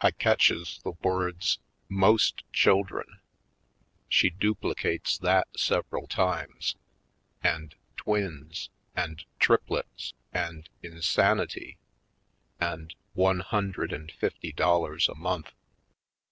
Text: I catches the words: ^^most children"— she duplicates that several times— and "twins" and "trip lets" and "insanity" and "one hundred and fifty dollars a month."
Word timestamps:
I 0.00 0.10
catches 0.10 0.80
the 0.82 0.94
words: 1.00 1.60
^^most 1.88 2.42
children"— 2.52 3.20
she 4.08 4.28
duplicates 4.30 5.16
that 5.18 5.46
several 5.56 6.08
times— 6.08 6.74
and 7.44 7.76
"twins" 7.96 8.68
and 8.96 9.24
"trip 9.38 9.62
lets" 9.70 10.12
and 10.32 10.68
"insanity" 10.82 11.78
and 12.58 12.96
"one 13.14 13.38
hundred 13.38 13.92
and 13.92 14.10
fifty 14.10 14.50
dollars 14.50 15.08
a 15.08 15.14
month." 15.14 15.52